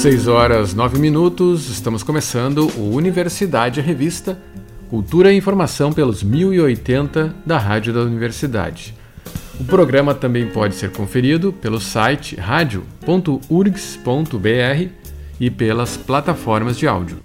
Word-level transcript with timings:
6 0.00 0.28
horas 0.28 0.72
9 0.72 0.98
minutos, 0.98 1.68
estamos 1.68 2.02
começando 2.02 2.70
o 2.78 2.94
Universidade 2.94 3.82
Revista, 3.82 4.40
Cultura 4.88 5.30
e 5.30 5.36
Informação 5.36 5.92
pelos 5.92 6.22
1080 6.22 7.36
da 7.44 7.58
Rádio 7.58 7.92
da 7.92 8.00
Universidade. 8.00 8.94
O 9.60 9.64
programa 9.64 10.14
também 10.14 10.46
pode 10.46 10.74
ser 10.74 10.90
conferido 10.90 11.52
pelo 11.52 11.78
site 11.78 12.34
radio.urgs.br 12.34 14.88
e 15.38 15.50
pelas 15.50 15.98
plataformas 15.98 16.78
de 16.78 16.88
áudio. 16.88 17.18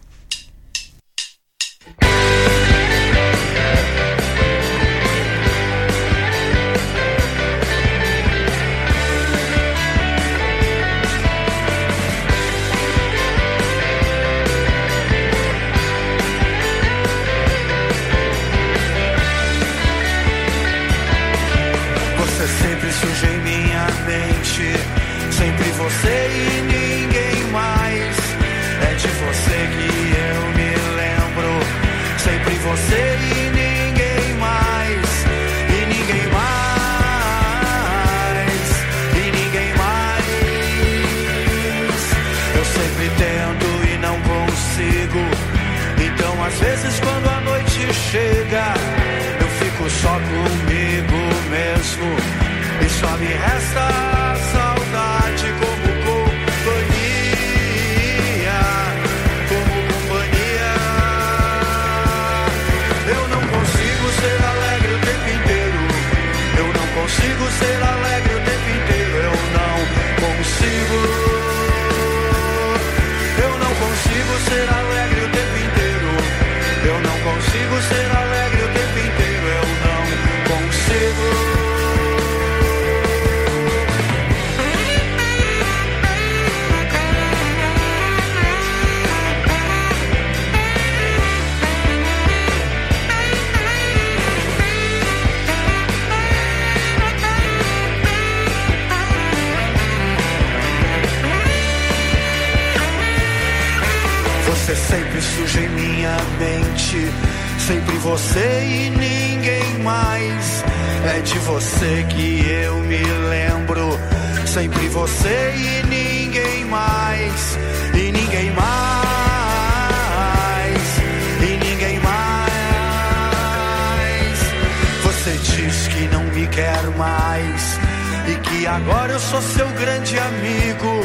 Sou 129.35 129.41
seu 129.41 129.67
grande 129.71 130.17
amigo. 130.17 131.01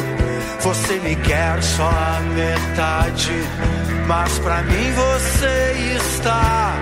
Você 0.60 0.98
me 1.00 1.16
quer 1.16 1.62
só 1.62 1.88
a 1.88 2.20
metade. 2.20 3.32
Mas 4.06 4.38
pra 4.38 4.62
mim 4.62 4.92
você 4.92 5.96
está 5.96 6.74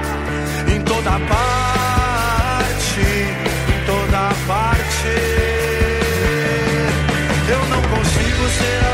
em 0.75 0.81
toda 0.83 1.11
parte, 1.11 3.01
em 3.01 3.87
toda 3.87 4.31
parte. 4.47 5.09
Eu 7.51 7.65
não 7.69 7.83
consigo 7.83 8.49
ser 8.49 8.88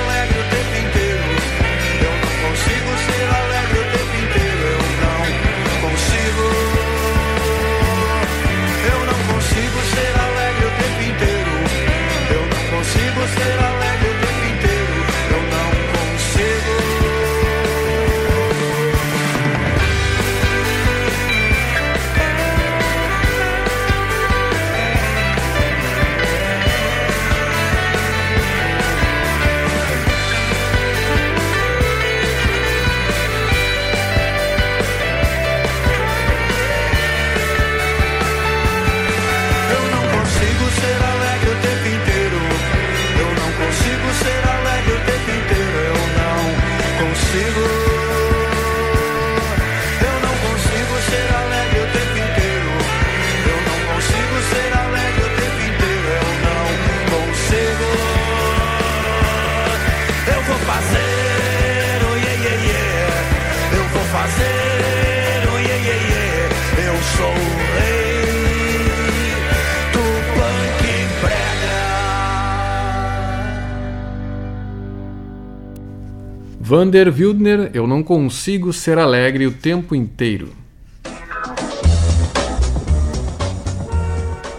Vander 76.84 77.10
Wildner, 77.10 77.70
Eu 77.72 77.86
Não 77.86 78.02
Consigo 78.02 78.70
Ser 78.70 78.98
Alegre 78.98 79.46
o 79.46 79.52
Tempo 79.52 79.94
Inteiro. 79.94 80.50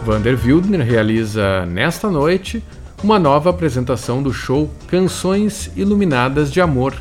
Vander 0.04 0.36
Wildner 0.44 0.82
realiza 0.82 1.68
nesta 1.68 2.10
noite 2.10 2.64
uma 3.04 3.20
nova 3.20 3.52
apresentação 3.52 4.24
do 4.24 4.34
show 4.34 4.68
Canções 4.88 5.70
Iluminadas 5.76 6.52
de 6.52 6.60
Amor. 6.60 6.96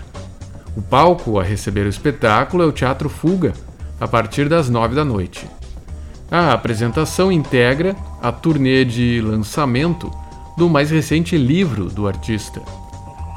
O 0.76 0.82
palco 0.82 1.40
a 1.40 1.42
receber 1.42 1.86
o 1.86 1.88
espetáculo 1.88 2.62
é 2.62 2.66
o 2.66 2.72
Teatro 2.72 3.08
Fuga, 3.08 3.54
a 3.98 4.06
partir 4.06 4.46
das 4.46 4.68
nove 4.68 4.94
da 4.94 5.06
noite. 5.06 5.48
A 6.30 6.52
apresentação 6.52 7.32
integra 7.32 7.96
a 8.20 8.30
turnê 8.30 8.84
de 8.84 9.22
lançamento 9.22 10.10
do 10.58 10.68
mais 10.68 10.90
recente 10.90 11.38
livro 11.38 11.86
do 11.86 12.06
artista. 12.06 12.60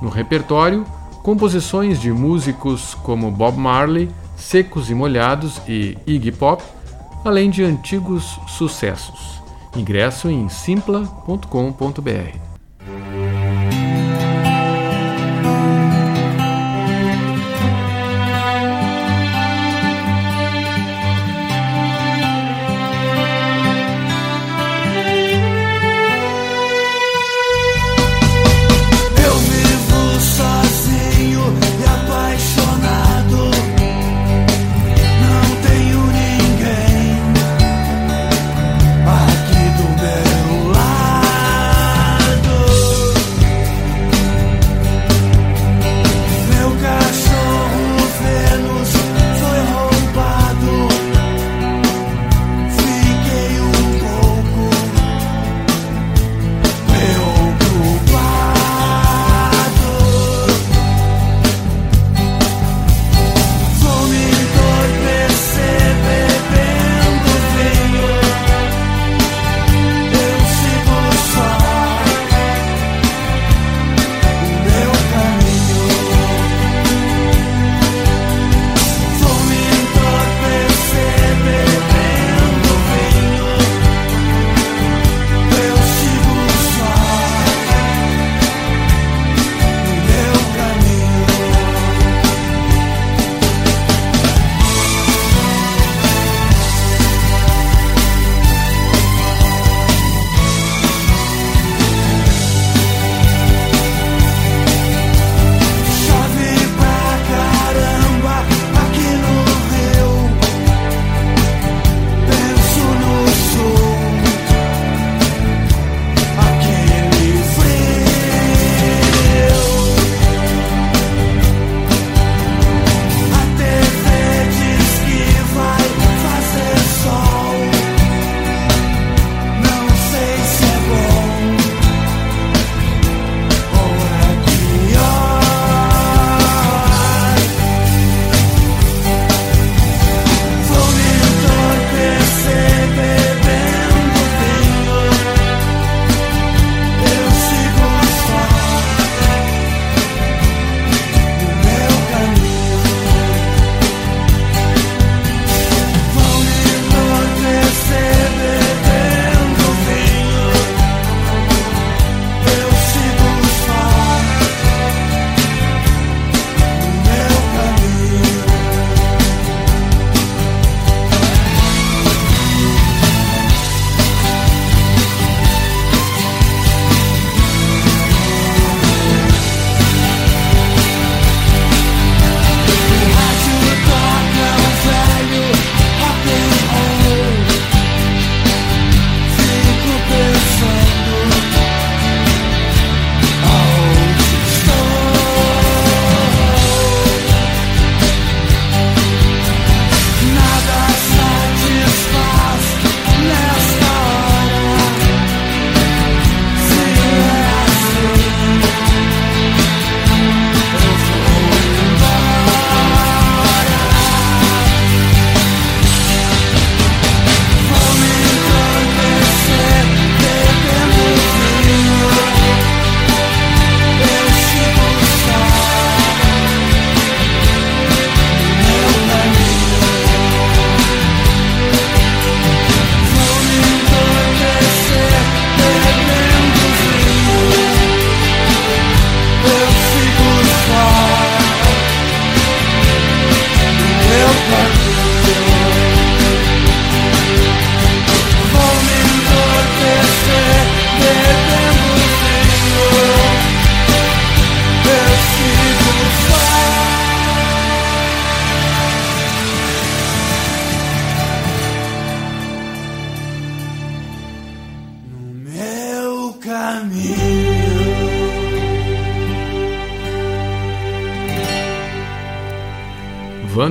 No 0.02 0.10
repertório, 0.10 0.86
composições 1.28 2.00
de 2.00 2.10
músicos 2.10 2.96
como 3.04 3.30
Bob 3.30 3.58
Marley, 3.58 4.10
Secos 4.38 4.90
e 4.90 4.96
Molhados 4.96 5.62
e 5.68 5.98
Iggy 6.08 6.32
Pop, 6.32 6.64
além 7.26 7.50
de 7.50 7.66
antigos 7.66 8.40
sucessos. 8.48 9.42
Ingresso 9.76 10.30
em 10.30 10.48
simpla.com.br. 10.48 12.47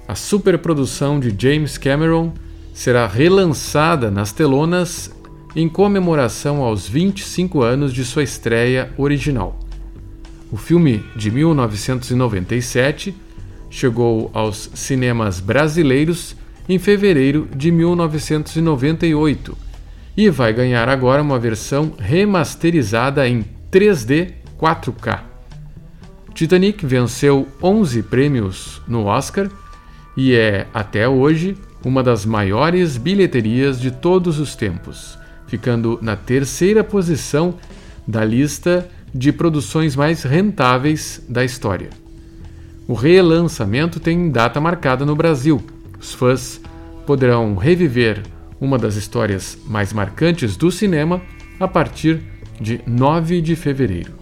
A 0.07 0.15
superprodução 0.15 1.19
de 1.19 1.35
James 1.35 1.79
Cameron 1.79 2.35
será 2.75 3.07
relançada 3.07 4.11
nas 4.11 4.31
telonas 4.31 5.11
em 5.57 5.67
comemoração 5.67 6.61
aos 6.61 6.87
25 6.87 7.63
anos 7.63 7.95
de 7.95 8.05
sua 8.05 8.23
estreia 8.23 8.93
original. 8.99 9.59
O 10.53 10.59
filme 10.59 11.03
de 11.17 11.31
1997 11.31 13.17
chegou 13.71 14.31
aos 14.35 14.69
cinemas 14.75 15.41
brasileiros 15.41 16.37
em 16.69 16.79
fevereiro 16.79 17.49
de 17.57 17.73
1998 17.73 19.68
e 20.19 20.29
vai 20.31 20.53
ganhar 20.53 20.89
agora 20.89 21.23
uma 21.23 21.39
versão 21.39 21.93
remasterizada 21.97 23.29
em 23.29 23.45
3D 23.71 24.33
4K. 24.61 25.21
Titanic 26.35 26.85
venceu 26.85 27.47
11 27.63 28.03
prêmios 28.03 28.83
no 28.89 29.05
Oscar 29.05 29.49
e 30.17 30.35
é, 30.35 30.67
até 30.75 31.09
hoje, 31.09 31.57
uma 31.85 32.03
das 32.03 32.27
maiores 32.27 32.97
bilheterias 32.97 33.81
de 33.81 33.93
todos 33.93 34.41
os 34.41 34.57
tempos, 34.57 35.17
ficando 35.47 36.01
na 36.03 36.17
terceira 36.17 36.83
posição 36.83 37.55
da 38.05 38.25
lista 38.25 38.89
de 39.15 39.31
produções 39.31 39.95
mais 39.95 40.25
rentáveis 40.25 41.25
da 41.29 41.45
história. 41.45 41.91
O 42.89 42.95
relançamento 42.95 44.01
tem 44.01 44.33
data 44.33 44.61
marcada 44.61 45.07
no 45.07 45.15
Brasil. 45.15 45.65
Os 46.01 46.13
fãs 46.13 46.61
poderão 47.07 47.55
reviver 47.55 48.25
uma 48.61 48.79
das 48.79 48.97
histórias 48.97 49.59
mais 49.67 49.93
marcantes 49.93 50.57
do 50.57 50.71
cinema 50.71 51.23
a 51.61 51.69
partir 51.69 52.21
de 52.61 52.81
9 52.87 53.41
de 53.41 53.55
fevereiro. 53.55 54.18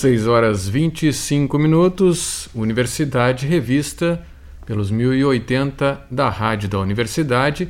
6 0.00 0.26
horas 0.26 0.66
25 0.66 1.58
minutos, 1.58 2.48
Universidade 2.54 3.46
Revista, 3.46 4.24
pelos 4.64 4.90
1080 4.90 6.06
da 6.10 6.30
Rádio 6.30 6.70
da 6.70 6.78
Universidade, 6.78 7.68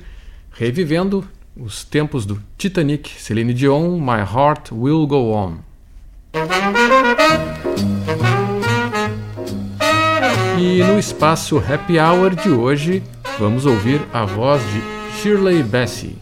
revivendo 0.53 1.27
os 1.57 1.83
tempos 1.83 2.25
do 2.25 2.41
Titanic, 2.57 3.11
Celine 3.21 3.53
Dion, 3.53 3.99
My 3.99 4.21
Heart 4.21 4.71
Will 4.71 5.09
Go 5.09 5.33
On. 5.33 5.57
E 10.57 10.85
no 10.85 11.01
espaço 11.01 11.59
Happy 11.59 11.99
Hour 11.99 12.37
de 12.37 12.51
hoje, 12.51 13.03
vamos 13.41 13.67
ouvir 13.67 14.01
a 14.13 14.25
voz 14.25 14.63
de 14.63 15.21
Shirley 15.21 15.65
Bassey. 15.65 16.17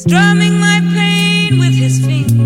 Strumming 0.00 0.58
my 0.58 0.80
pain 0.94 1.58
with 1.58 1.74
his 1.74 2.00
fingers, 2.04 2.39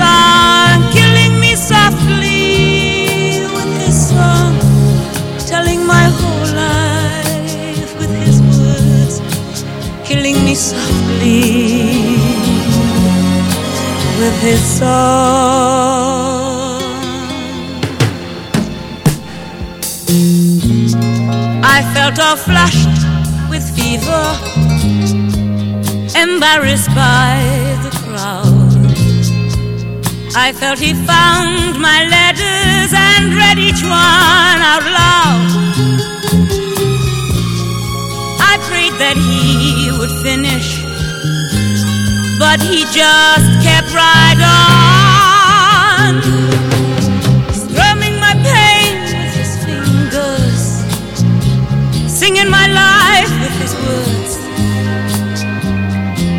song, 0.00 0.78
killing 0.96 1.34
me 1.44 1.52
softly 1.54 3.44
with 3.56 3.72
his 3.82 3.96
song, 4.10 4.52
telling 5.52 5.80
my 5.94 6.06
whole 6.18 6.48
life 6.64 7.90
with 8.00 8.12
his 8.24 8.36
words, 8.52 9.14
killing 10.08 10.38
me 10.46 10.54
softly 10.54 11.40
with 14.20 14.36
his 14.48 14.62
song. 14.78 16.00
I 21.76 21.78
felt 21.94 22.16
all 22.26 22.38
flushed 22.48 23.00
with 23.52 23.64
fever, 23.76 24.24
embarrassed 26.24 26.90
by. 26.94 27.69
I 30.36 30.52
felt 30.52 30.78
he 30.78 30.94
found 30.94 31.80
my 31.80 32.04
letters 32.06 32.92
and 32.94 33.34
read 33.34 33.58
each 33.58 33.82
one 33.82 34.60
out 34.72 34.84
loud. 34.86 35.50
I 38.38 38.56
prayed 38.68 38.94
that 39.02 39.16
he 39.18 39.90
would 39.98 40.14
finish, 40.22 40.78
but 42.38 42.60
he 42.62 42.84
just 42.94 43.50
kept 43.66 43.90
right 43.92 44.38
on. 45.98 46.22
Strumming 47.52 48.16
my 48.20 48.34
pain 48.46 49.02
with 49.02 49.34
his 49.34 49.52
fingers 49.64 50.84
singing 52.06 52.50
my 52.50 52.66
life 52.68 53.32
with 53.42 53.54
his 53.62 53.74
words, 53.82 54.32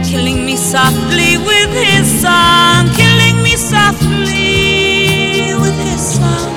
killing 0.10 0.46
me 0.46 0.56
softly 0.56 1.38
with 1.38 1.72
his 1.74 2.22
song, 2.22 2.88
softly 3.72 5.54
with 5.64 5.78
his 5.88 6.02
song, 6.20 6.52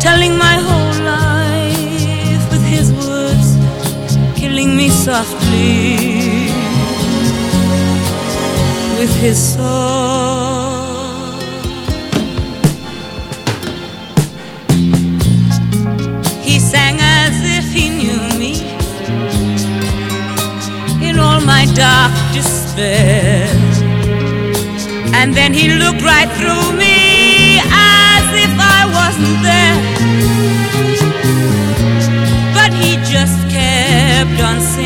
telling 0.00 0.34
my 0.46 0.56
whole 0.66 0.96
life 1.04 2.44
with 2.52 2.64
his 2.74 2.88
words, 3.04 3.48
killing 4.40 4.70
me 4.74 4.88
softly 4.88 6.48
with 8.98 9.12
his 9.24 9.38
song. 9.54 10.14
He 16.46 16.56
sang 16.58 16.96
as 17.20 17.36
if 17.58 17.66
he 17.76 17.86
knew 18.00 18.22
me 18.40 18.52
in 21.08 21.18
all 21.18 21.40
my 21.54 21.64
dark 21.74 22.12
despair. 22.32 23.35
And 25.26 25.34
then 25.34 25.52
he 25.52 25.68
looked 25.72 26.02
right 26.02 26.30
through 26.38 26.78
me 26.78 27.58
as 27.58 28.26
if 28.44 28.52
I 28.78 28.86
wasn't 28.98 29.42
there. 29.42 29.76
But 32.54 32.72
he 32.72 32.94
just 33.02 33.36
kept 33.50 34.40
on 34.40 34.60
singing, 34.60 34.85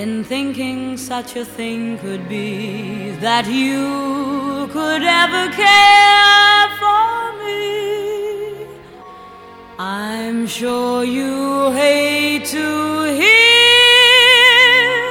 In 0.00 0.24
thinking 0.24 0.96
such 0.96 1.36
a 1.36 1.44
thing 1.44 1.98
could 1.98 2.26
be 2.26 3.10
that 3.26 3.46
you 3.46 4.66
could 4.76 5.02
ever 5.02 5.44
care 5.64 6.68
for 6.80 7.32
me. 7.44 8.66
I'm 9.78 10.46
sure 10.46 11.04
you 11.04 11.70
hate 11.72 12.46
to 12.56 12.66
hear 13.20 15.10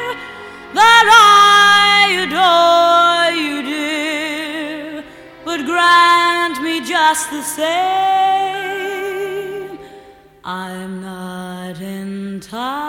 that 0.80 1.06
I 1.12 2.00
adore 2.24 3.30
you, 3.44 3.58
dear, 3.72 5.04
but 5.46 5.60
grant 5.72 6.56
me 6.64 6.76
just 6.96 7.30
the 7.30 7.44
same. 7.44 7.70
I'm 10.44 11.02
not 11.02 11.80
in 11.80 12.10
entirely 12.40 12.89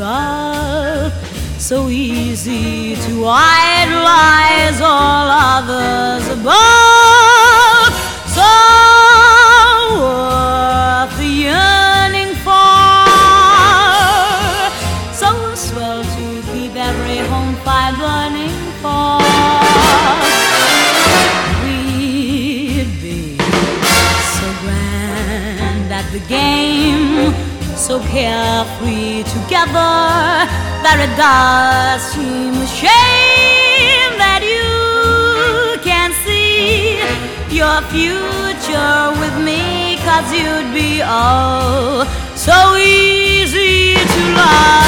love, 0.00 1.12
so 1.58 1.90
easy 1.90 2.96
to 2.96 3.26
idolize 3.26 4.80
all 4.80 5.28
others 5.28 6.26
above, 6.28 7.92
so 8.38 8.50
worth 10.00 11.12
the 11.18 11.30
yearning 11.44 12.32
for, 12.46 12.80
so 15.12 15.28
swell 15.54 16.02
to 16.02 16.42
keep 16.50 16.74
every 16.76 17.18
home 17.28 17.54
fire 17.56 17.94
burning 18.00 18.58
for. 18.80 19.20
We'd 21.62 22.90
be 23.02 23.36
so 24.36 24.46
grand 24.62 25.92
at 25.92 26.06
the 26.10 26.20
game, 26.26 27.34
so 27.76 28.00
carefree 28.00 28.69
that 29.72 30.98
it 31.00 31.12
does 31.16 32.02
seem 32.12 32.54
a 32.54 32.66
shame 32.66 34.18
that 34.18 34.42
you 34.42 35.78
can't 35.82 36.14
see 36.24 36.98
your 37.54 37.80
future 37.92 39.12
with 39.20 39.36
me, 39.44 39.98
cause 40.04 40.32
you'd 40.32 40.72
be 40.74 41.02
all 41.02 42.04
so 42.36 42.76
easy 42.76 43.94
to 43.94 44.20
love. 44.34 44.80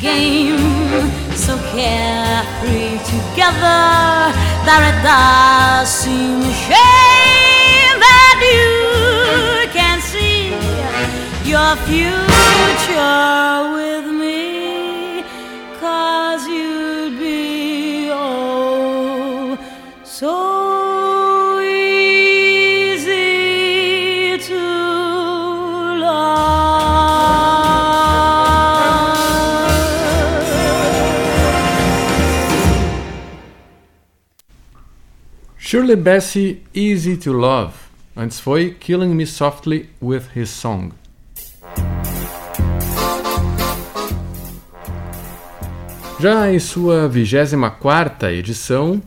Game, 0.00 0.56
so 1.36 1.58
carefree 1.72 2.96
together 3.04 4.32
that 4.64 4.80
it 4.90 4.98
does 5.04 5.88
seem 5.88 6.40
a 6.40 6.52
shame 6.64 8.00
that 8.00 8.38
you 8.40 9.68
can't 9.72 10.02
see 10.02 10.48
your 11.44 11.76
future 11.86 12.29
Shirley 35.70 35.94
Bassey, 35.94 36.64
Easy 36.74 37.16
to 37.16 37.32
Love. 37.32 37.74
Antes 38.16 38.40
foi 38.40 38.74
Killing 38.80 39.14
Me 39.14 39.24
Softly 39.24 39.88
with 40.02 40.22
His 40.34 40.50
Song. 40.50 40.90
Já 46.18 46.52
em 46.52 46.58
sua 46.58 47.08
24ª 47.08 48.32
edição, 48.32 49.00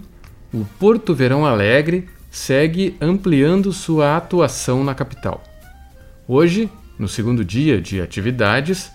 o 0.53 0.63
Porto 0.79 1.13
Verão 1.13 1.45
Alegre 1.45 2.07
segue 2.31 2.95
ampliando 3.01 3.73
sua 3.73 4.15
atuação 4.15 4.85
na 4.85 4.95
capital. 4.95 5.43
Hoje, 6.25 6.69
no 6.97 7.09
segundo 7.09 7.43
dia 7.43 7.81
de 7.81 7.99
atividades, 7.99 8.89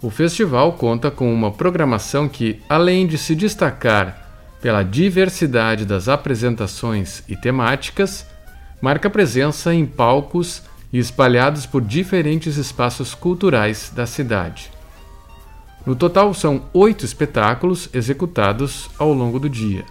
o 0.00 0.08
festival 0.08 0.74
conta 0.74 1.10
com 1.10 1.34
uma 1.34 1.50
programação 1.50 2.28
que, 2.28 2.60
além 2.68 3.08
de 3.08 3.18
se 3.18 3.34
destacar 3.34 4.27
pela 4.60 4.82
diversidade 4.82 5.84
das 5.84 6.08
apresentações 6.08 7.22
e 7.28 7.36
temáticas, 7.36 8.26
marca 8.80 9.08
presença 9.08 9.74
em 9.74 9.86
palcos 9.86 10.62
e 10.92 10.98
espalhados 10.98 11.66
por 11.66 11.82
diferentes 11.82 12.56
espaços 12.56 13.14
culturais 13.14 13.92
da 13.94 14.06
cidade. 14.06 14.70
No 15.86 15.94
total, 15.94 16.34
são 16.34 16.64
oito 16.72 17.04
espetáculos 17.04 17.88
executados 17.94 18.90
ao 18.98 19.12
longo 19.12 19.38
do 19.38 19.48
dia. 19.48 19.84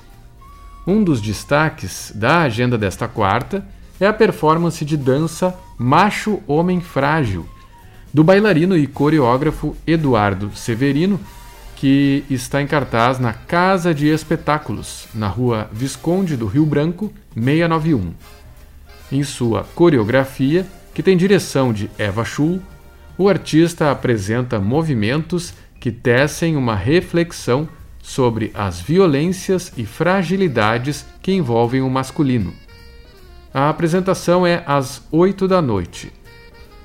Um 0.85 1.03
dos 1.03 1.21
destaques 1.21 2.11
da 2.15 2.41
agenda 2.41 2.77
desta 2.77 3.07
quarta 3.07 3.65
é 3.99 4.05
a 4.05 4.13
performance 4.13 4.83
de 4.85 4.95
dança 4.95 5.57
Macho 5.77 6.41
Homem 6.47 6.81
Frágil, 6.81 7.47
do 8.13 8.23
bailarino 8.23 8.77
e 8.77 8.87
coreógrafo 8.87 9.75
Eduardo 9.85 10.51
Severino, 10.55 11.19
que 11.77 12.25
está 12.27 12.59
em 12.59 12.65
cartaz 12.65 13.19
na 13.19 13.33
Casa 13.33 13.93
de 13.93 14.07
Espetáculos, 14.07 15.07
na 15.13 15.27
rua 15.27 15.69
Visconde 15.71 16.35
do 16.35 16.47
Rio 16.47 16.65
Branco, 16.65 17.13
691. 17.35 18.13
Em 19.11 19.23
sua 19.23 19.63
coreografia, 19.75 20.65
que 20.91 21.03
tem 21.03 21.15
direção 21.15 21.71
de 21.71 21.87
Eva 21.95 22.25
Schul, 22.25 22.59
o 23.15 23.29
artista 23.29 23.91
apresenta 23.91 24.59
movimentos 24.59 25.53
que 25.79 25.91
tecem 25.91 26.57
uma 26.57 26.75
reflexão 26.75 27.69
sobre 28.01 28.51
as 28.55 28.81
violências 28.81 29.71
e 29.77 29.85
fragilidades 29.85 31.05
que 31.21 31.31
envolvem 31.31 31.81
o 31.81 31.89
masculino. 31.89 32.53
A 33.53 33.69
apresentação 33.69 34.47
é 34.47 34.63
às 34.65 35.03
8 35.11 35.47
da 35.47 35.61
noite. 35.61 36.11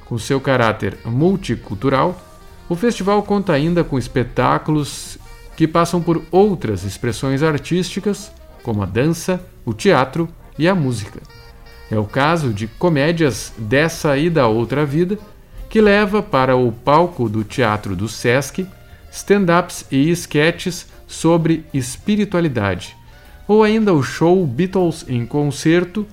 Com 0.05 0.19
seu 0.19 0.39
caráter 0.39 0.99
multicultural, 1.05 2.32
o 2.73 2.77
festival 2.77 3.23
conta 3.23 3.53
ainda 3.53 3.85
com 3.85 3.99
espetáculos 3.99 5.19
que 5.55 5.69
passam 5.69 6.01
por 6.01 6.23
outras 6.31 6.85
expressões 6.85 7.43
artísticas, 7.43 8.33
como 8.63 8.83
a 8.83 8.87
dança, 8.87 9.45
o 9.63 9.75
teatro 9.75 10.27
e 10.59 10.67
a 10.67 10.75
música. 10.75 11.21
É 11.91 11.99
o 11.99 12.05
caso 12.05 12.51
de 12.51 12.67
comédias 12.67 13.53
dessa 13.59 14.17
e 14.17 14.31
da 14.31 14.47
outra 14.47 14.87
vida, 14.87 15.19
que 15.69 15.83
leva 15.83 16.23
para 16.23 16.57
o 16.57 16.73
palco 16.73 17.29
do 17.29 17.45
Teatro 17.45 17.95
do 17.95 18.09
Sesc 18.09 18.67
stand-ups 19.11 19.85
e 19.91 20.11
sketches 20.11 20.87
sobre 21.07 21.67
espiritualidade, 21.75 22.97
ou 23.47 23.63
ainda 23.63 23.93
o 23.93 24.03
show 24.03 24.47
Beatles 24.47 25.05
em 25.07 25.27
Concerto, 25.27 26.07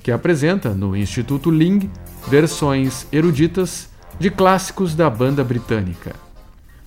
que 0.00 0.12
apresenta 0.12 0.70
no 0.70 0.96
Instituto 0.96 1.50
Ling 1.50 1.90
versões 2.28 3.04
eruditas 3.10 3.88
de 4.18 4.30
clássicos 4.30 4.94
da 4.94 5.10
banda 5.10 5.42
britânica. 5.42 6.14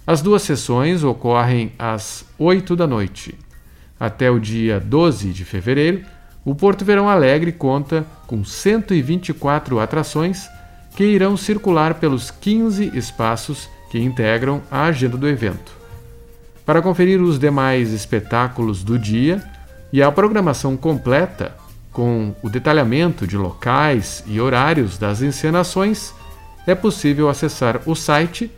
As 0.05 0.21
duas 0.21 0.41
sessões 0.41 1.03
ocorrem 1.03 1.71
às 1.77 2.25
8 2.39 2.75
da 2.75 2.87
noite. 2.87 3.37
Até 3.99 4.31
o 4.31 4.39
dia 4.39 4.79
12 4.79 5.33
de 5.33 5.43
fevereiro, 5.43 6.05
o 6.45 6.55
Porto 6.55 6.85
Verão 6.85 7.09
Alegre 7.09 7.51
conta 7.51 8.05
com 8.25 8.43
124 8.43 9.79
atrações 9.79 10.47
que 10.95 11.03
irão 11.03 11.35
circular 11.35 11.95
pelos 11.95 12.31
15 12.31 12.91
espaços 12.97 13.69
que 13.91 13.99
integram 13.99 14.61
a 14.71 14.85
agenda 14.85 15.17
do 15.17 15.27
evento. 15.27 15.71
Para 16.65 16.81
conferir 16.81 17.21
os 17.21 17.37
demais 17.37 17.91
espetáculos 17.91 18.83
do 18.83 18.97
dia, 18.97 19.43
E 19.91 20.03
a 20.03 20.11
programação 20.11 20.75
completa, 20.75 21.55
com 21.93 22.35
o 22.43 22.49
detalhamento 22.49 23.25
de 23.25 23.37
locais 23.37 24.21
e 24.27 24.39
horários 24.39 24.97
das 24.97 25.21
encenações, 25.21 26.13
é 26.67 26.75
possível 26.75 27.29
acessar 27.29 27.81
o 27.85 27.95
site 27.95 28.51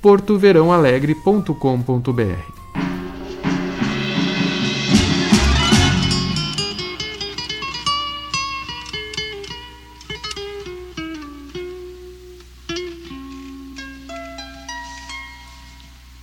portoverãoalegre.com.br. 0.00 2.62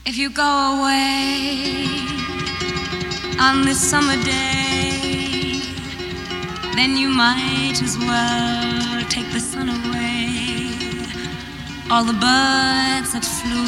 If 0.06 0.18
you 0.18 0.30
go 0.32 0.42
away 0.42 1.86
on 3.40 3.62
this 3.64 3.78
summer 3.78 4.18
day, 4.24 5.62
then 6.76 6.98
you 6.98 7.10
might 7.10 7.80
as 7.84 7.96
well 8.00 9.04
take 9.08 9.32
the. 9.32 9.49
All 11.92 12.04
the 12.04 12.14
birds 12.14 13.14
that 13.14 13.26
flew 13.26 13.66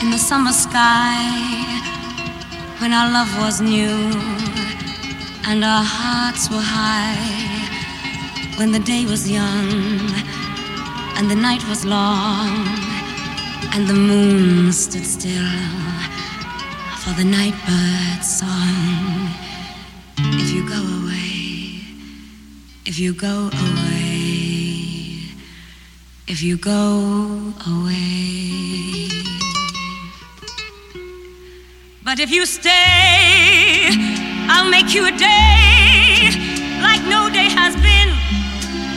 in 0.00 0.12
the 0.12 0.18
summer 0.18 0.52
sky 0.52 1.18
when 2.78 2.92
our 2.92 3.10
love 3.10 3.36
was 3.40 3.60
new 3.60 3.98
and 5.48 5.64
our 5.64 5.82
hearts 5.82 6.48
were 6.48 6.62
high, 6.62 7.18
when 8.58 8.70
the 8.70 8.78
day 8.78 9.04
was 9.06 9.28
young 9.28 9.66
and 11.16 11.28
the 11.28 11.34
night 11.34 11.66
was 11.68 11.84
long 11.84 12.68
and 13.74 13.88
the 13.88 13.94
moon 13.94 14.70
stood 14.72 15.04
still 15.04 15.52
for 17.02 17.12
the 17.18 17.24
night 17.24 17.54
bird's 17.66 18.38
song. 18.38 19.30
If 20.42 20.52
you 20.54 20.62
go 20.68 20.80
away, 21.00 21.80
if 22.84 23.00
you 23.00 23.14
go 23.14 23.50
away, 23.52 23.95
if 26.36 26.42
you 26.42 26.58
go 26.58 27.00
away. 27.66 29.08
But 32.04 32.18
if 32.20 32.30
you 32.30 32.44
stay, 32.44 33.88
I'll 34.52 34.68
make 34.68 34.92
you 34.94 35.06
a 35.06 35.12
day 35.12 36.28
like 36.82 37.00
no 37.08 37.30
day 37.32 37.48
has 37.48 37.72
been. 37.76 38.10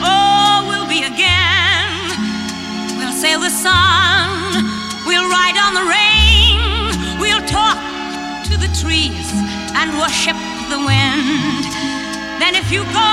Oh, 0.04 0.67
we'll 0.67 0.89
be 0.89 1.04
again. 1.13 2.12
We'll 2.97 3.15
sail 3.15 3.39
the 3.39 3.49
sun, 3.49 4.65
we'll 5.08 5.30
ride 5.30 5.58
on 5.65 5.71
the 5.80 5.86
rain, 5.95 6.91
we'll 7.21 7.45
talk 7.47 7.80
to 8.49 8.58
the 8.58 8.67
trees 8.82 9.32
and 9.80 9.88
worship 9.95 10.36
the 10.67 10.80
wind. 10.91 11.63
Then 12.41 12.56
if 12.56 12.69
you 12.69 12.84
go, 12.84 13.10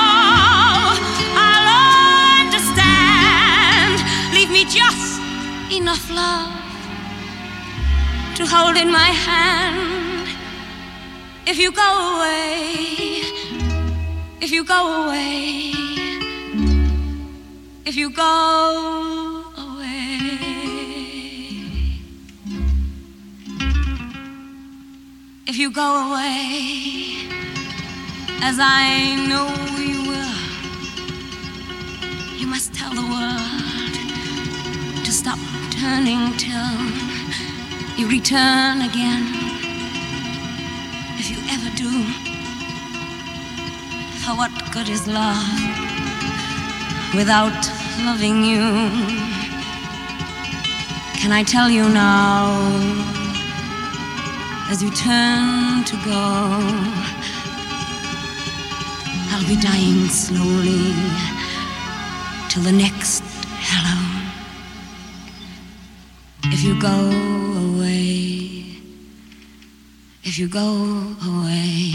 I'll 1.38 1.95
just 4.68 5.20
enough 5.72 6.10
love 6.10 6.52
to 8.36 8.44
hold 8.44 8.76
in 8.76 8.90
my 8.90 9.10
hand. 9.26 10.28
If 11.46 11.58
you 11.58 11.70
go 11.70 12.16
away, 12.16 13.22
if 14.40 14.50
you 14.50 14.64
go 14.64 15.04
away, 15.04 15.72
if 17.84 17.96
you 17.96 18.10
go 18.10 19.44
away, 19.56 20.18
if 25.46 25.56
you 25.56 25.70
go 25.70 26.10
away, 26.10 27.28
as 28.42 28.58
I 28.60 29.14
know 29.28 29.48
you 29.78 30.00
will, 30.10 30.36
you 32.38 32.46
must 32.48 32.74
tell 32.74 32.92
the 32.92 33.02
world 33.02 33.45
stop 35.26 35.40
turning 35.72 36.36
till 36.36 36.70
you 37.98 38.08
return 38.08 38.82
again. 38.82 39.24
If 41.18 41.26
you 41.32 41.38
ever 41.50 41.68
do, 41.74 41.90
for 44.22 44.36
what 44.36 44.52
good 44.72 44.88
is 44.88 45.08
love 45.08 45.50
without 47.12 47.58
loving 48.04 48.44
you? 48.44 48.62
Can 51.20 51.32
I 51.32 51.42
tell 51.42 51.70
you 51.70 51.88
now, 51.88 52.46
as 54.70 54.80
you 54.80 54.92
turn 54.92 55.82
to 55.90 55.96
go, 56.04 56.22
I'll 59.32 59.48
be 59.48 59.60
dying 59.60 60.06
slowly 60.06 60.94
till 62.48 62.62
the 62.62 62.70
next 62.70 63.25
If 66.58 66.64
you 66.64 66.80
go 66.80 66.88
away, 66.88 68.64
if 70.24 70.38
you 70.38 70.48
go 70.48 70.68
away, 71.28 71.92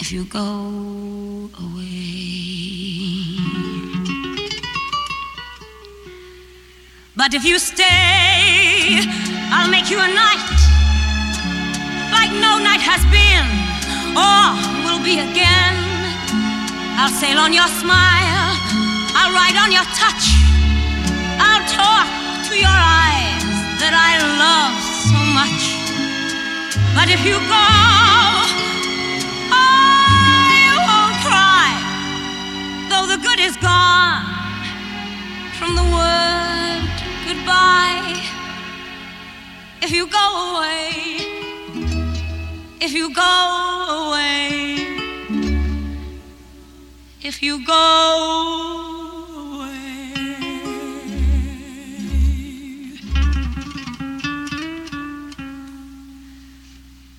if 0.00 0.10
you 0.10 0.24
go 0.24 1.48
away. 1.62 2.08
But 7.14 7.34
if 7.34 7.44
you 7.44 7.56
stay, 7.60 7.86
I'll 9.54 9.70
make 9.70 9.88
you 9.88 10.00
a 10.00 10.08
night 10.08 10.42
like 12.10 12.32
no 12.32 12.58
night 12.58 12.82
has 12.82 13.06
been 13.14 13.46
or 14.18 14.58
will 14.82 15.02
be 15.04 15.20
again. 15.20 15.76
I'll 16.98 17.14
sail 17.14 17.38
on 17.38 17.52
your 17.52 17.68
smile, 17.68 18.58
I'll 19.14 19.32
ride 19.32 19.56
on 19.62 19.70
your 19.70 19.86
touch, 19.94 20.37
talk 21.78 22.08
to 22.48 22.54
your 22.66 22.78
eyes 23.02 23.44
that 23.80 23.94
I 24.08 24.12
love 24.42 24.76
so 25.10 25.18
much. 25.38 25.62
But 26.96 27.08
if 27.16 27.20
you 27.28 27.36
go, 27.56 27.68
I 29.52 30.58
won't 30.88 31.16
cry, 31.26 31.70
though 32.90 33.06
the 33.12 33.18
good 33.26 33.40
is 33.48 33.56
gone 33.70 34.26
from 35.58 35.70
the 35.80 35.86
word 35.96 36.82
goodbye. 37.28 38.18
If 39.84 39.90
you 39.92 40.04
go 40.20 40.26
away, 40.50 40.90
if 42.86 42.92
you 42.98 43.06
go 43.14 43.34
away, 44.02 44.48
if 47.22 47.42
you 47.42 47.54
go 47.64 48.97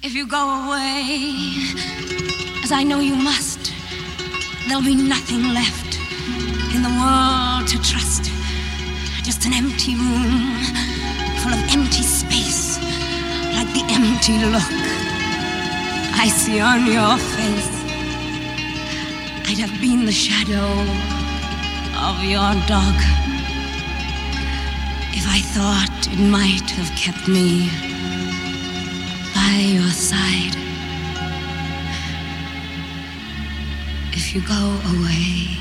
if 0.09 0.15
you 0.15 0.25
go 0.25 0.65
away, 0.65 1.53
as 2.63 2.71
I 2.71 2.81
know 2.81 2.99
you 2.99 3.13
must, 3.13 3.71
there'll 4.67 4.81
be 4.81 4.95
nothing 4.95 5.53
left 5.53 5.99
in 6.73 6.81
the 6.81 6.89
world 6.97 7.67
to 7.69 7.77
trust. 7.77 8.23
Just 9.21 9.45
an 9.45 9.53
empty 9.53 9.93
room 9.93 10.65
full 11.41 11.53
of 11.53 11.61
empty 11.69 12.01
space, 12.01 12.81
like 13.53 13.69
the 13.77 13.85
empty 13.93 14.41
look 14.49 14.73
I 16.17 16.27
see 16.27 16.59
on 16.59 16.87
your 16.87 17.15
face. 17.37 17.73
I'd 19.45 19.61
have 19.61 19.79
been 19.79 20.05
the 20.05 20.11
shadow 20.11 20.69
of 22.09 22.23
your 22.23 22.49
dog 22.65 22.97
if 25.13 25.25
I 25.29 25.41
thought 25.53 26.07
it 26.11 26.19
might 26.19 26.67
have 26.71 26.89
kept 26.97 27.27
me 27.27 27.98
by 29.49 29.61
your 29.77 29.93
side. 30.09 30.55
If 34.17 34.25
you 34.33 34.41
go 34.55 34.63
away, 34.93 35.57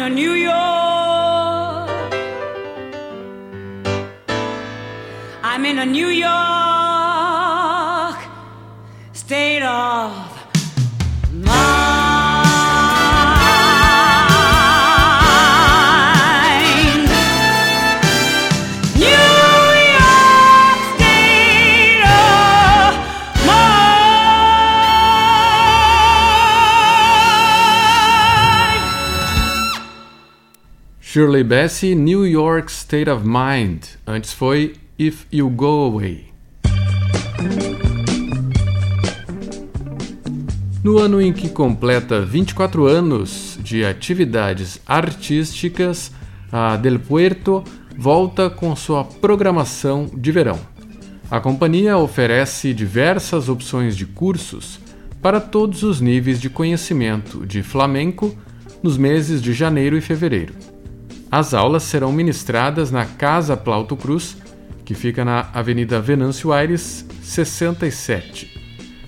In 0.00 0.06
a 0.06 0.14
New 0.14 0.32
York. 0.32 1.90
I'm 5.42 5.66
in 5.66 5.78
a 5.78 5.84
New 5.84 6.08
York 6.08 6.59
Shirley 31.12 31.42
Bassey, 31.42 31.96
New 31.96 32.24
York 32.24 32.70
State 32.70 33.10
of 33.10 33.26
Mind. 33.26 33.82
Antes 34.06 34.32
foi 34.32 34.74
If 34.96 35.24
You 35.32 35.50
Go 35.50 35.86
Away. 35.86 36.26
No 40.84 40.98
ano 40.98 41.20
em 41.20 41.32
que 41.32 41.48
completa 41.48 42.24
24 42.24 42.86
anos 42.86 43.58
de 43.60 43.84
atividades 43.84 44.80
artísticas, 44.86 46.12
a 46.52 46.76
Del 46.76 47.00
Puerto 47.00 47.64
volta 47.98 48.48
com 48.48 48.76
sua 48.76 49.02
programação 49.02 50.08
de 50.14 50.30
verão. 50.30 50.60
A 51.28 51.40
companhia 51.40 51.98
oferece 51.98 52.72
diversas 52.72 53.48
opções 53.48 53.96
de 53.96 54.06
cursos 54.06 54.78
para 55.20 55.40
todos 55.40 55.82
os 55.82 56.00
níveis 56.00 56.40
de 56.40 56.48
conhecimento 56.48 57.44
de 57.44 57.64
flamenco 57.64 58.32
nos 58.80 58.96
meses 58.96 59.42
de 59.42 59.52
janeiro 59.52 59.98
e 59.98 60.00
fevereiro. 60.00 60.69
As 61.30 61.54
aulas 61.54 61.84
serão 61.84 62.12
ministradas 62.12 62.90
na 62.90 63.06
Casa 63.06 63.56
Plauto 63.56 63.96
Cruz, 63.96 64.36
que 64.84 64.94
fica 64.94 65.24
na 65.24 65.48
Avenida 65.54 66.00
Venâncio 66.00 66.52
Aires, 66.52 67.06
67. 67.22 68.58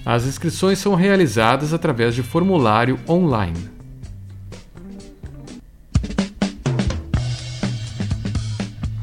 As 0.06 0.24
inscrições 0.24 0.78
são 0.78 0.94
realizadas 0.94 1.74
através 1.74 2.14
de 2.14 2.22
formulário 2.22 2.96
online. 3.08 3.58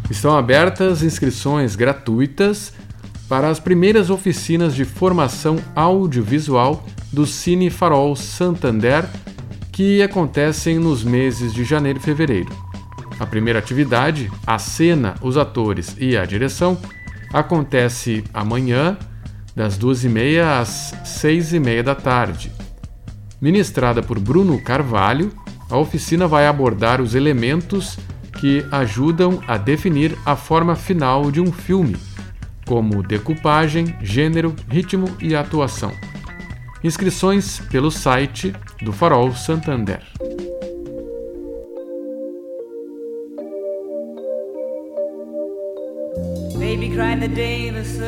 Estão 0.10 0.38
abertas 0.38 1.04
inscrições 1.04 1.76
gratuitas 1.76 2.72
para 3.28 3.50
as 3.50 3.60
primeiras 3.60 4.10
oficinas 4.10 4.74
de 4.74 4.86
formação 4.86 5.58
audiovisual 5.76 6.86
do 7.12 7.28
Cine 7.28 7.70
Farol 7.70 8.16
Santander, 8.16 9.06
que 9.74 10.02
acontecem 10.02 10.80
nos 10.80 11.04
meses 11.04 11.54
de 11.54 11.66
janeiro 11.66 12.00
e 12.00 12.02
fevereiro. 12.02 12.69
A 13.20 13.26
primeira 13.26 13.60
atividade, 13.60 14.32
a 14.48 14.58
cena, 14.58 15.16
os 15.22 15.38
atores 15.38 15.96
e 16.00 16.16
a 16.18 16.26
direção, 16.26 16.80
acontece 17.34 18.24
amanhã, 18.34 18.98
das 19.56 19.78
2h30 19.78 20.62
às 20.62 20.94
6h30 21.04 21.84
da 21.84 21.96
tarde. 21.96 22.52
Ministrada 23.42 24.02
por 24.02 24.20
Bruno 24.20 24.62
Carvalho, 24.62 25.32
a 25.70 25.78
oficina 25.78 26.28
vai 26.28 26.48
abordar 26.48 27.02
os 27.02 27.14
elementos 27.14 27.98
que 28.40 28.66
ajudam 28.72 29.42
a 29.48 29.58
definir 29.58 30.18
a 30.26 30.36
forma 30.36 30.76
final 30.76 31.30
de 31.30 31.42
um 31.42 31.52
filme, 31.52 31.98
como 32.66 33.04
decupagem, 33.04 33.96
gênero, 34.02 34.56
ritmo 34.70 35.08
e 35.20 35.36
atuação. 35.36 35.92
Inscrições 36.84 37.60
pelo 37.70 37.92
site 37.92 38.54
do 38.82 38.94
Farol 38.94 39.36
Santander. 39.36 40.02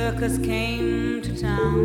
Circus 0.01 0.37
came 0.39 1.21
to 1.21 1.31
town. 1.39 1.77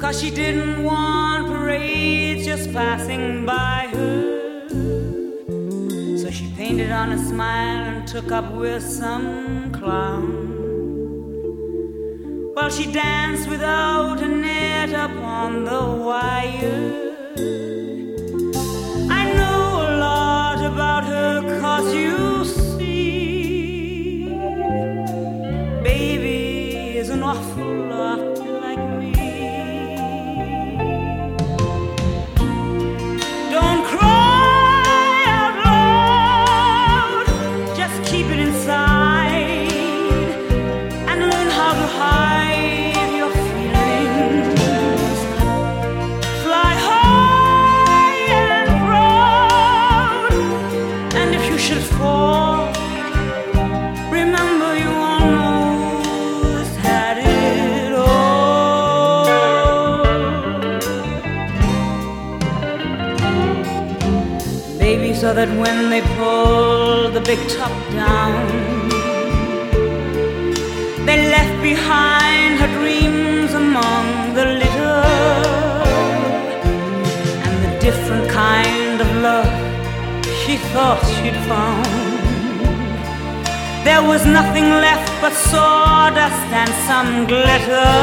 Cause 0.00 0.20
she 0.20 0.30
didn't 0.30 0.84
want 0.84 1.48
parades 1.48 2.46
just 2.46 2.72
passing 2.72 3.44
by 3.44 3.88
her. 3.92 4.68
So 6.20 6.30
she 6.30 6.46
painted 6.60 6.92
on 6.92 7.10
a 7.10 7.18
smile 7.30 7.84
and 7.90 8.06
took 8.06 8.30
up 8.30 8.48
with 8.54 8.84
some 8.84 9.72
clown. 9.72 10.28
While 12.54 12.70
she 12.70 12.86
danced 12.92 13.48
without 13.48 14.22
a 14.28 14.28
net 14.28 14.90
upon 15.06 15.64
the 15.64 15.82
wire. 16.06 16.82
I 19.20 19.22
know 19.38 19.62
a 19.86 19.88
lot 20.06 20.58
about 20.72 21.02
her 21.12 21.60
cause 21.60 21.92
you 21.92 22.18
should 51.58 51.82
fall, 51.98 52.72
remember 54.10 54.70
you 54.82 54.90
almost 55.16 56.74
had 56.86 57.16
it 57.18 57.92
all. 57.92 59.24
Baby 64.78 65.12
saw 65.14 65.32
that 65.32 65.50
when 65.62 65.90
they 65.90 66.02
pulled 66.16 67.14
the 67.14 67.20
big 67.30 67.40
top 67.48 67.74
down, 67.92 68.46
they 71.06 71.18
left 71.36 71.56
behind 71.60 72.47
thought 80.72 81.00
she'd 81.14 81.38
found. 81.50 82.18
There 83.84 84.02
was 84.02 84.26
nothing 84.26 84.68
left 84.86 85.10
but 85.22 85.32
sawdust 85.32 86.46
and 86.60 86.70
some 86.86 87.26
glitter. 87.26 87.94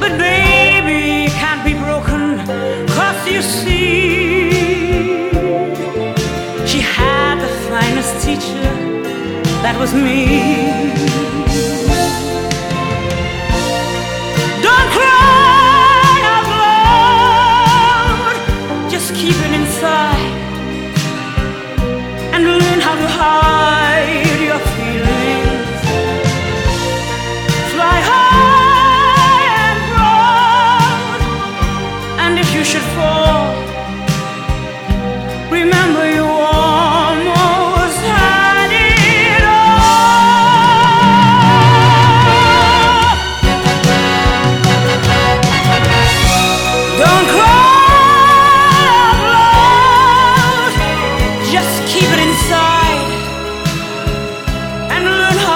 But 0.00 0.12
baby 0.18 1.30
can't 1.40 1.64
be 1.64 1.74
broken, 1.74 2.22
cause 2.96 3.20
you 3.26 3.40
see, 3.40 4.50
she 6.70 6.80
had 6.80 7.36
the 7.44 7.48
finest 7.70 8.12
teacher, 8.24 8.68
that 9.62 9.76
was 9.78 9.94
me. 9.94 10.20
Don't 14.66 14.88
cry 14.98 16.16
out 16.34 16.46
loud, 18.26 18.36
just 18.90 19.14
keep 19.14 19.36
it 19.46 19.52
inside 19.60 20.21
heart. 23.22 23.81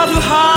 Learn 0.06 0.22
how 0.22 0.52
to 0.52 0.55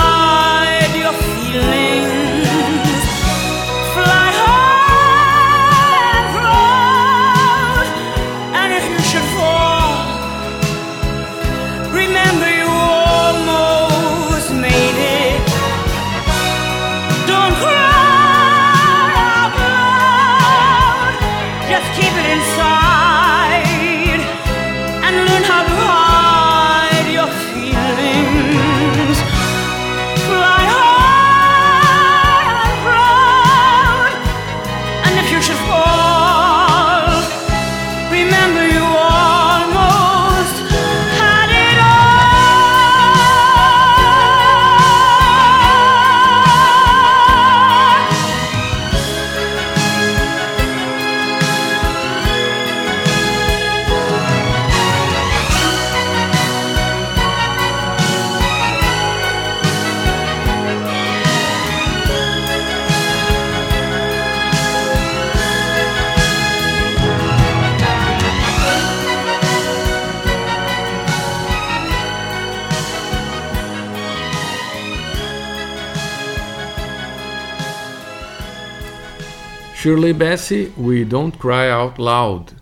Shirley 79.80 80.12
Bassey, 80.12 80.70
We 80.76 81.06
Don't 81.06 81.38
Cry 81.38 81.70
Out 81.70 81.98
Loud. 81.98 82.52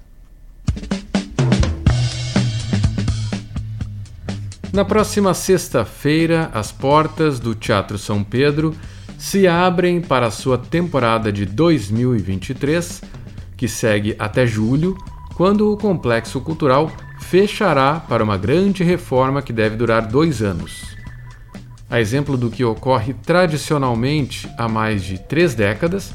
Na 4.72 4.84
próxima 4.84 5.34
sexta-feira, 5.34 6.48
as 6.54 6.70
portas 6.70 7.40
do 7.40 7.56
Teatro 7.56 7.98
São 7.98 8.22
Pedro 8.22 8.72
se 9.18 9.48
abrem 9.48 10.00
para 10.00 10.28
a 10.28 10.30
sua 10.30 10.56
temporada 10.56 11.32
de 11.32 11.44
2023, 11.44 13.02
que 13.56 13.66
segue 13.66 14.14
até 14.16 14.46
julho, 14.46 14.96
quando 15.34 15.72
o 15.72 15.76
Complexo 15.76 16.40
Cultural 16.40 16.88
fechará 17.18 17.98
para 17.98 18.22
uma 18.22 18.38
grande 18.38 18.84
reforma 18.84 19.42
que 19.42 19.52
deve 19.52 19.74
durar 19.74 20.06
dois 20.06 20.40
anos. 20.40 20.96
A 21.90 22.00
exemplo 22.00 22.36
do 22.36 22.48
que 22.48 22.62
ocorre 22.62 23.12
tradicionalmente 23.12 24.48
há 24.56 24.68
mais 24.68 25.02
de 25.02 25.18
três 25.18 25.52
décadas, 25.52 26.14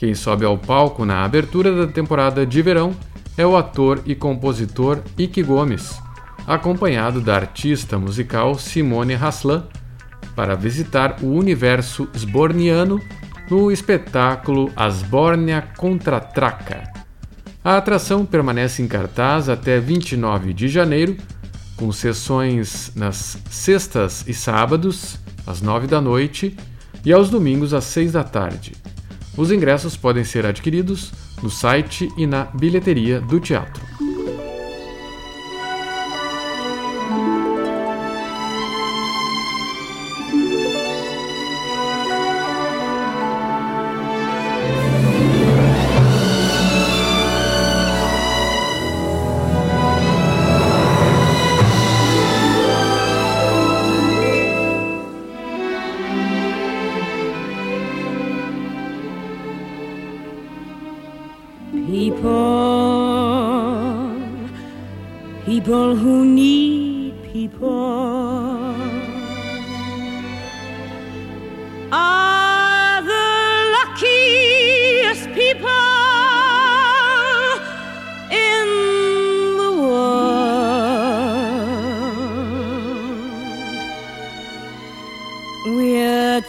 quem 0.00 0.14
sobe 0.14 0.46
ao 0.46 0.56
palco 0.56 1.04
na 1.04 1.26
abertura 1.26 1.76
da 1.76 1.86
temporada 1.86 2.46
de 2.46 2.62
verão 2.62 2.96
é 3.36 3.46
o 3.46 3.54
ator 3.54 4.00
e 4.06 4.14
compositor 4.14 5.02
Ike 5.18 5.42
Gomes, 5.42 6.00
acompanhado 6.46 7.20
da 7.20 7.36
artista 7.36 7.98
musical 7.98 8.58
Simone 8.58 9.12
Haslan, 9.12 9.66
para 10.34 10.56
visitar 10.56 11.18
o 11.20 11.26
universo 11.26 12.08
sborniano 12.16 12.98
no 13.50 13.70
espetáculo 13.70 14.72
Asbornia 14.74 15.60
Contra-Traca. 15.76 16.90
A 17.62 17.76
atração 17.76 18.24
permanece 18.24 18.80
em 18.80 18.88
cartaz 18.88 19.50
até 19.50 19.78
29 19.78 20.54
de 20.54 20.66
janeiro, 20.66 21.14
com 21.76 21.92
sessões 21.92 22.90
nas 22.96 23.36
sextas 23.50 24.24
e 24.26 24.32
sábados, 24.32 25.18
às 25.46 25.60
9 25.60 25.86
da 25.86 26.00
noite, 26.00 26.56
e 27.04 27.12
aos 27.12 27.28
domingos 27.28 27.74
às 27.74 27.84
6 27.84 28.12
da 28.12 28.24
tarde. 28.24 28.79
Os 29.40 29.50
ingressos 29.50 29.96
podem 29.96 30.22
ser 30.22 30.44
adquiridos 30.44 31.10
no 31.42 31.48
site 31.48 32.12
e 32.14 32.26
na 32.26 32.44
bilheteria 32.44 33.22
do 33.22 33.40
teatro. 33.40 33.82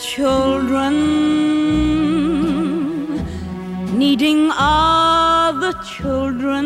Children 0.01 0.95
needing 3.95 4.49
other 4.57 5.73
children. 5.83 6.65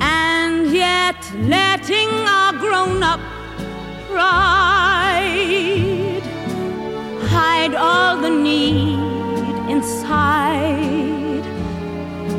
And 0.00 0.72
yet 0.72 1.16
letting 1.42 2.08
our 2.26 2.54
grown 2.54 3.02
up 3.02 3.20
pride 4.08 5.12
hide 7.28 7.74
all 7.74 8.16
the 8.16 8.30
need 8.30 8.98
inside, 9.68 11.44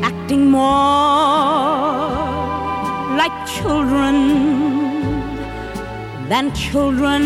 acting 0.02 0.50
more 0.50 2.08
like 3.16 3.46
children 3.46 4.47
than 6.28 6.52
children. 6.52 7.22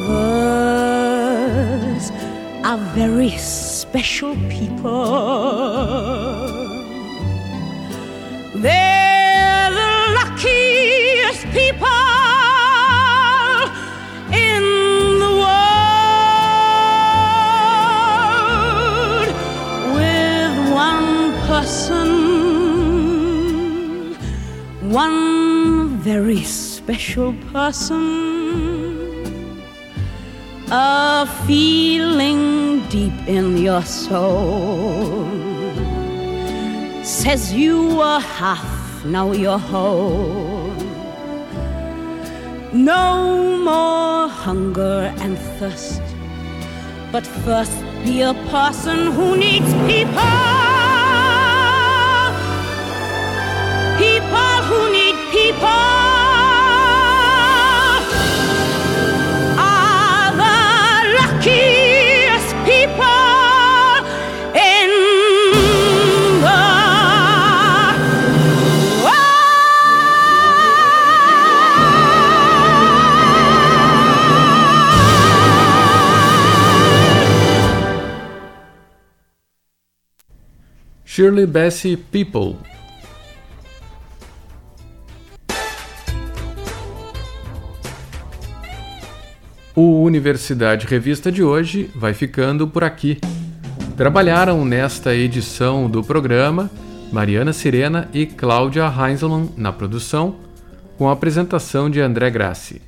Lovers 0.00 2.10
are 2.64 2.78
very 2.94 3.30
special 3.38 4.34
people. 4.48 5.97
Very 26.20 26.42
special 26.42 27.32
person 27.52 28.02
a 30.68 31.24
feeling 31.46 32.80
deep 32.88 33.18
in 33.28 33.56
your 33.56 33.82
soul 33.82 35.28
says 37.04 37.52
you 37.52 37.94
were 37.98 38.18
half, 38.18 39.04
now 39.04 39.30
you're 39.30 39.62
whole. 39.70 40.72
No 42.72 43.06
more 43.68 44.28
hunger 44.28 45.14
and 45.22 45.38
thirst, 45.58 46.02
but 47.12 47.24
first 47.46 47.78
be 48.04 48.22
a 48.22 48.34
person 48.50 49.12
who 49.12 49.36
needs 49.36 49.72
people. 49.86 50.37
Shirley 81.18 81.46
Bassey 81.46 81.96
People. 81.96 82.58
O 89.74 90.04
Universidade 90.04 90.86
Revista 90.86 91.32
de 91.32 91.42
hoje 91.42 91.90
vai 91.92 92.14
ficando 92.14 92.68
por 92.68 92.84
aqui. 92.84 93.18
Trabalharam 93.96 94.64
nesta 94.64 95.12
edição 95.12 95.90
do 95.90 96.04
programa 96.04 96.70
Mariana 97.10 97.52
Sirena 97.52 98.08
e 98.14 98.24
Cláudia 98.24 98.84
Heinzelmann 98.86 99.50
na 99.56 99.72
produção, 99.72 100.36
com 100.96 101.08
a 101.08 101.12
apresentação 101.14 101.90
de 101.90 102.00
André 102.00 102.30
Grassi. 102.30 102.80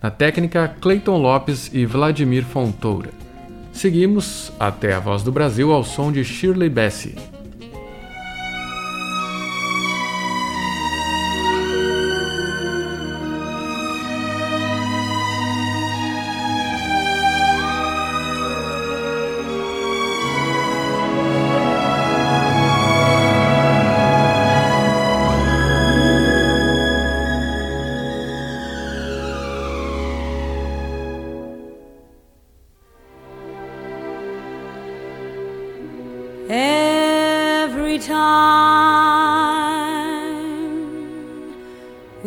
Na 0.00 0.12
técnica, 0.12 0.76
Clayton 0.80 1.16
Lopes 1.16 1.68
e 1.72 1.84
Vladimir 1.84 2.44
Fontoura. 2.44 3.10
Seguimos 3.72 4.52
até 4.60 4.94
a 4.94 5.00
Voz 5.00 5.24
do 5.24 5.32
Brasil 5.32 5.72
ao 5.72 5.82
som 5.82 6.12
de 6.12 6.22
Shirley 6.22 6.70
Bassey. 6.70 7.16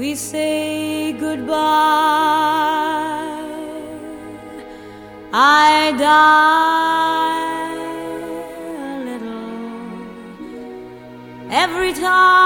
we 0.01 0.15
say 0.15 1.13
goodbye. 1.13 1.51
I 5.31 5.93
die 5.95 7.75
a 8.87 8.99
little 9.05 9.51
every 11.51 11.93
time. 11.93 12.40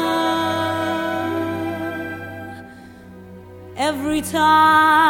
Every 3.77 4.23
time 4.23 5.06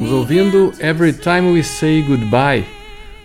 Estamos 0.00 0.18
ouvindo 0.18 0.72
Every 0.80 1.12
Time 1.12 1.52
We 1.52 1.62
Say 1.62 2.00
Goodbye. 2.00 2.64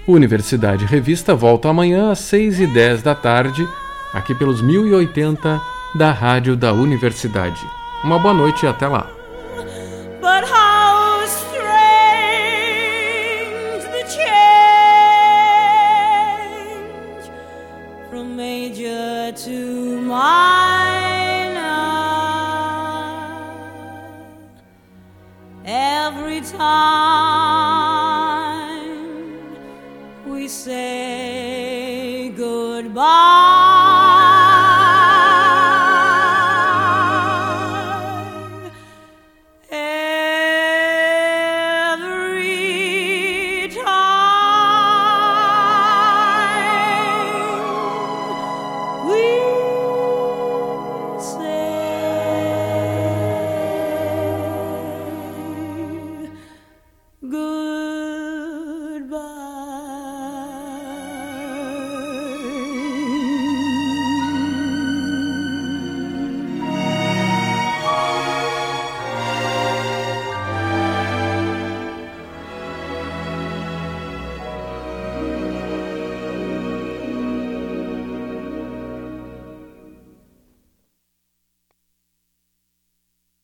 Universidade 0.06 0.84
Revista 0.84 1.34
volta 1.34 1.70
amanhã 1.70 2.12
às 2.12 2.20
6 2.20 2.60
e 2.60 2.68
10 2.68 3.02
da 3.02 3.16
tarde, 3.16 3.66
aqui 4.14 4.36
pelos 4.36 4.62
1080 4.62 5.62
da 5.96 6.12
Rádio 6.12 6.58
da 6.58 6.74
Universidade. 6.74 7.62
Uma 8.04 8.20
boa 8.20 8.34
noite 8.34 8.66
e 8.66 8.68
até 8.68 8.90
lá. 8.90 9.10
Major 18.36 19.32
to 19.34 20.02
minor. 20.02 20.55
Time 26.58 27.56
we 30.26 30.48
say 30.48 31.15